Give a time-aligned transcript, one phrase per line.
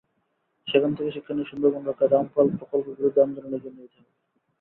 [0.67, 4.11] সেখান থেকে শিক্ষা নিয়ে সুন্দরবন রক্ষায় রামপাল প্রকল্পবিরোধী আন্দোলন এগিয়ে নিতে হবে।